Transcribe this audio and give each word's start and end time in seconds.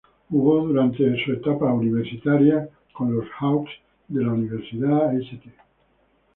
Jugó 0.31 0.65
durante 0.67 1.15
su 1.23 1.31
etapa 1.33 1.65
universitaria 1.71 2.67
con 2.91 3.15
los 3.15 3.27
"Hawks" 3.37 3.69
de 4.07 4.23
la 4.23 4.31
Universidad 4.33 5.15
St. 5.15 5.53